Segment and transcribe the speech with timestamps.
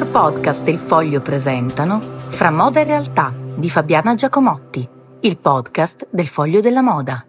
[0.00, 4.88] Dottor Podcast e il Foglio presentano Fra moda e realtà di Fabiana Giacomotti,
[5.20, 7.22] il podcast del Foglio della Moda.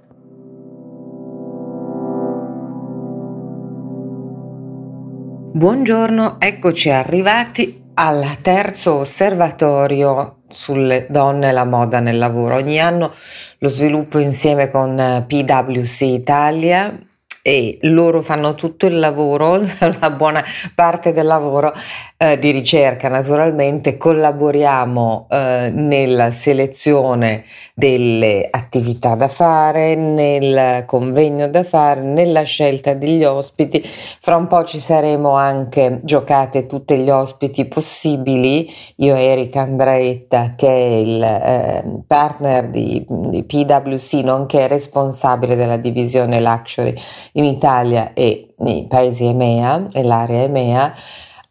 [5.54, 12.56] Buongiorno, eccoci arrivati al terzo osservatorio sulle donne e la moda nel lavoro.
[12.56, 13.12] Ogni anno
[13.58, 16.98] lo sviluppo insieme con PwC Italia
[17.42, 19.62] e loro fanno tutto il lavoro,
[20.00, 20.44] la buona
[20.76, 21.74] parte del lavoro
[22.18, 31.64] eh, di ricerca naturalmente, collaboriamo eh, nella selezione delle attività da fare, nel convegno da
[31.64, 33.82] fare, nella scelta degli ospiti.
[33.84, 38.72] Fra un po' ci saremo anche giocate tutti gli ospiti possibili.
[38.98, 46.40] Io Erika Andretta, che è il eh, partner di, di PwC, nonché responsabile della divisione
[46.40, 46.94] Luxury
[47.34, 50.94] in Italia e nei paesi EMEA e l'area EMEA,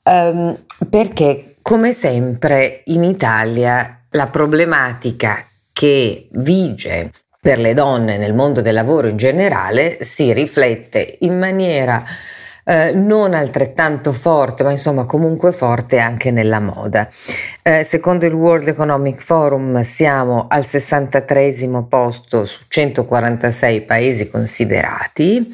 [0.05, 8.61] um, perché come sempre in Italia la problematica che vige per le donne nel mondo
[8.61, 12.05] del lavoro in generale si riflette in maniera
[12.71, 17.09] eh, non altrettanto forte, ma insomma comunque forte anche nella moda.
[17.63, 25.53] Eh, secondo il World Economic Forum siamo al 63 posto su 146 paesi considerati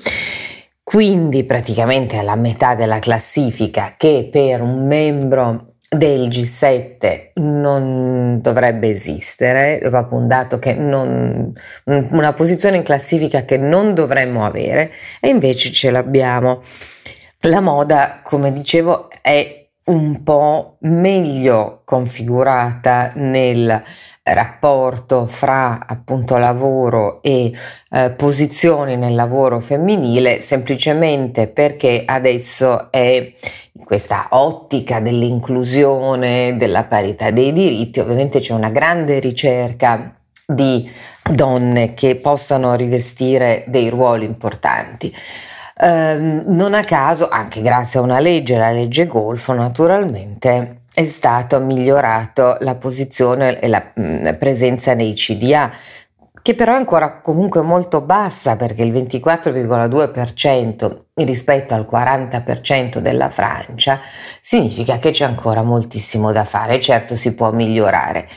[0.83, 9.79] quindi praticamente alla metà della classifica che per un membro del G7 non dovrebbe esistere,
[9.83, 11.53] proprio un dato che non,
[11.85, 16.63] una posizione in classifica che non dovremmo avere e invece ce l'abbiamo.
[17.41, 23.83] La moda, come dicevo, è un po' meglio configurata nel
[24.23, 27.53] rapporto fra appunto lavoro e
[27.91, 33.33] eh, posizioni nel lavoro femminile semplicemente perché adesso è
[33.85, 40.13] questa ottica dell'inclusione, della parità dei diritti, ovviamente c'è una grande ricerca
[40.45, 40.91] di
[41.23, 45.13] donne che possano rivestire dei ruoli importanti.
[45.79, 51.59] Ehm, non a caso, anche grazie a una legge, la legge Golfo naturalmente, è stata
[51.59, 55.71] migliorata la posizione e la mh, presenza nei CDA,
[56.41, 64.01] che però è ancora comunque molto bassa perché il 24,2% rispetto al 40% della Francia
[64.41, 68.29] significa che c'è ancora moltissimo da fare, certo si può migliorare.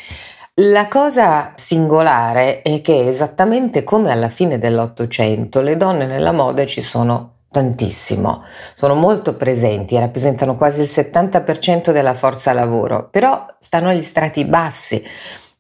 [0.62, 6.82] La cosa singolare è che esattamente come alla fine dell'Ottocento le donne nella moda ci
[6.82, 8.44] sono tantissimo,
[8.74, 15.02] sono molto presenti, rappresentano quasi il 70% della forza lavoro, però stanno agli strati bassi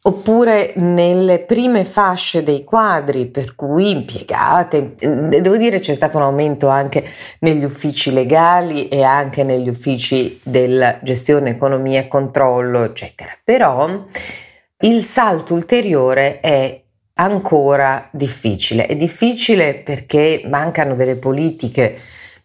[0.01, 6.67] oppure nelle prime fasce dei quadri, per cui impiegate, devo dire c'è stato un aumento
[6.67, 7.05] anche
[7.39, 13.31] negli uffici legali e anche negli uffici della gestione, economia e controllo, eccetera.
[13.41, 14.03] Però
[14.81, 16.81] il salto ulteriore è
[17.15, 18.85] ancora difficile.
[18.85, 21.97] È difficile perché mancano delle politiche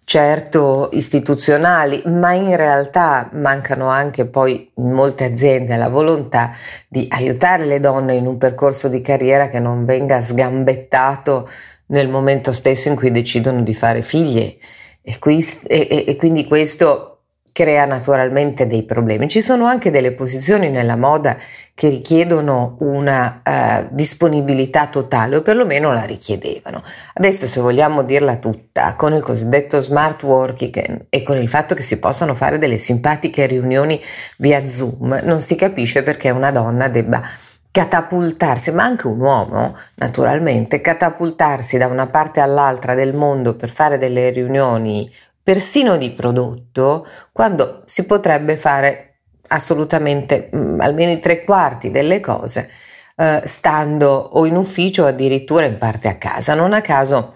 [0.03, 6.53] certo istituzionali, ma in realtà mancano anche poi in molte aziende la volontà
[6.89, 11.49] di aiutare le donne in un percorso di carriera che non venga sgambettato
[11.87, 14.57] nel momento stesso in cui decidono di fare figlie.
[15.03, 17.14] E, qui, e, e quindi questo
[17.55, 19.29] crea naturalmente dei problemi.
[19.29, 21.37] Ci sono anche delle posizioni nella moda
[21.73, 26.83] che richiedono una uh, disponibilità totale o perlomeno la richiedevano.
[27.13, 31.83] Adesso se vogliamo dirla tutta, con il cosiddetto smart working e con il fatto che
[31.83, 34.03] si possano fare delle simpatiche riunioni
[34.39, 37.23] via Zoom, non si capisce perché una donna debba
[37.71, 43.97] catapultarsi, ma anche un uomo naturalmente, catapultarsi da una parte all'altra del mondo per fare
[43.97, 45.09] delle riunioni
[45.45, 49.19] persino di prodotto, quando si potrebbe fare
[49.49, 52.69] assolutamente mh, mm, almeno i tre quarti delle cose
[53.17, 56.55] eh, stando o in ufficio o addirittura in parte a casa.
[56.55, 57.35] Non a caso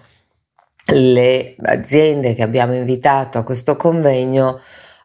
[0.87, 4.59] le aziende che abbiamo invitato a questo convegno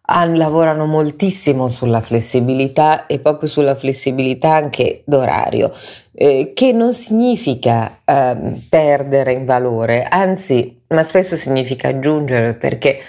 [0.06, 5.72] lavorano moltissimo sulla flessibilità e proprio sulla flessibilità anche d'orario,
[6.12, 13.00] eh, che non significa eh, perdere in valore, anzi, ma spesso significa aggiungere perché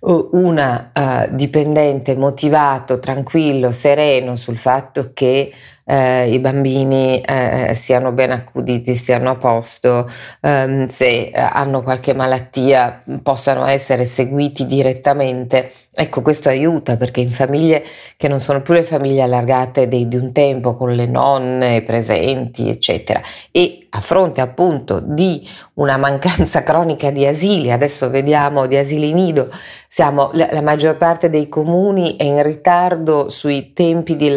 [0.00, 5.52] uh, una uh, dipendente motivato, tranquillo, sereno sul fatto che
[5.84, 12.14] eh, i bambini eh, siano ben accuditi, stiano a posto, ehm, se eh, hanno qualche
[12.14, 15.72] malattia possano essere seguiti direttamente.
[15.94, 17.84] Ecco, questo aiuta perché in famiglie
[18.16, 22.70] che non sono più le famiglie allargate di, di un tempo con le nonne presenti,
[22.70, 29.12] eccetera, e a fronte appunto di una mancanza cronica di asili, adesso vediamo di asili
[29.12, 29.50] nido,
[29.86, 34.30] siamo, la, la maggior parte dei comuni è in ritardo sui tempi di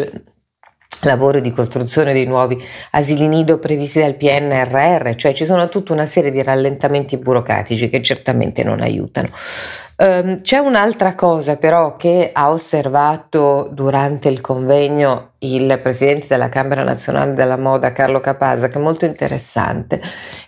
[1.02, 2.62] lavori di costruzione dei nuovi
[2.92, 8.02] asili nido previsti dal PNRR, cioè ci sono tutta una serie di rallentamenti burocratici che
[8.02, 9.30] certamente non aiutano.
[9.98, 16.82] Um, c'è un'altra cosa però che ha osservato durante il convegno il presidente della Camera
[16.82, 19.98] Nazionale della Moda Carlo Capasa che è molto interessante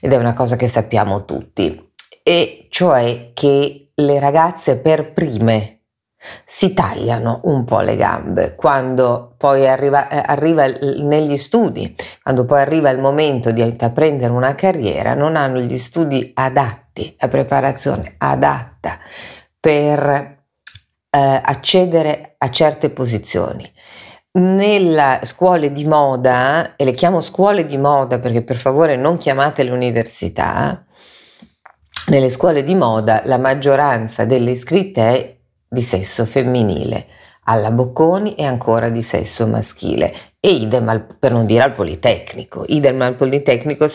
[0.01, 1.93] ed è una cosa che sappiamo tutti
[2.23, 5.79] e cioè che le ragazze per prime
[6.45, 12.61] si tagliano un po' le gambe quando poi arriva, eh, arriva negli studi, quando poi
[12.61, 18.99] arriva il momento di intraprendere una carriera, non hanno gli studi adatti, la preparazione adatta
[19.61, 20.37] per
[21.11, 23.71] eh, accedere a certe posizioni.
[24.33, 29.65] Nelle scuole di moda, e le chiamo scuole di moda perché per favore non chiamate
[29.65, 30.85] l'università,
[32.09, 35.37] nelle scuole di moda la maggioranza delle iscritte è
[35.69, 37.07] di sesso femminile,
[37.45, 42.65] alla Bocconi e ancora di sesso maschile e idem al, per non dire al Politecnico,
[42.69, 43.89] idem al Politecnico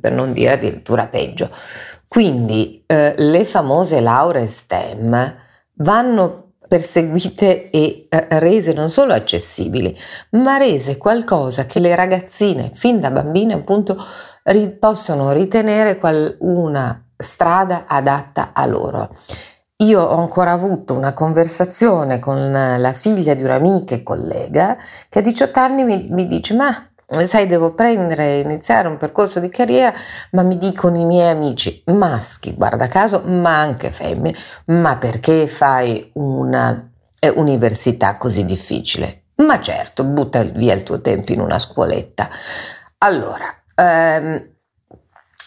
[0.00, 1.50] per non dire addirittura peggio.
[2.08, 5.36] Quindi eh, le famose lauree STEM
[5.74, 9.96] vanno perseguite e eh, rese non solo accessibili,
[10.30, 13.96] ma rese qualcosa che le ragazzine fin da bambine appunto
[14.44, 19.16] ri- possono ritenere qual- una strada adatta a loro.
[19.80, 24.78] Io ho ancora avuto una conversazione con la figlia di un'amica e collega
[25.10, 26.88] che a 18 anni mi, mi dice ma
[27.26, 29.92] sai devo prendere, iniziare un percorso di carriera,
[30.32, 34.36] ma mi dicono i miei amici maschi, guarda caso, ma anche femmine,
[34.66, 39.22] ma perché fai una eh, università così difficile?
[39.36, 42.28] Ma certo, butta via il tuo tempo in una scuoletta.
[42.98, 44.48] Allora, ehm,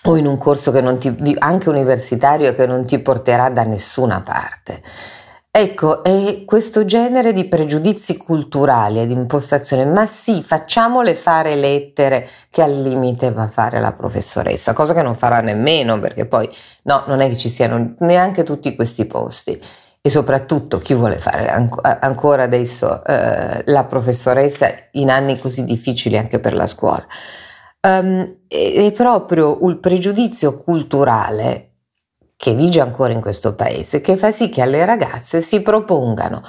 [0.03, 4.21] o in un corso che non ti, anche universitario che non ti porterà da nessuna
[4.21, 4.81] parte.
[5.51, 12.29] Ecco, è questo genere di pregiudizi culturali e di impostazione, ma sì, facciamole fare lettere
[12.51, 16.47] che al limite va a fare la professoressa, cosa che non farà nemmeno perché poi
[16.83, 19.59] no, non è che ci siano neanche tutti questi posti
[20.01, 26.39] e soprattutto chi vuole fare ancora adesso eh, la professoressa in anni così difficili anche
[26.39, 27.05] per la scuola.
[27.81, 31.68] Um, è proprio il pregiudizio culturale
[32.39, 36.41] che vige ancora in questo paese che fa sì che alle ragazze si propongano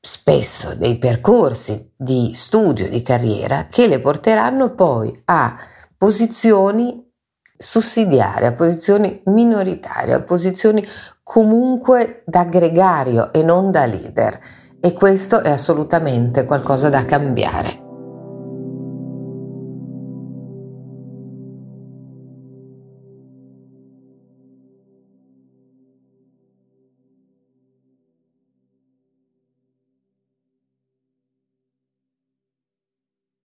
[0.00, 5.58] spesso dei percorsi di studio, di carriera che le porteranno poi a
[5.98, 7.12] posizioni
[7.56, 10.86] sussidiarie, a posizioni minoritarie, a posizioni
[11.24, 14.38] comunque da gregario e non da leader.
[14.80, 17.89] E questo è assolutamente qualcosa da cambiare.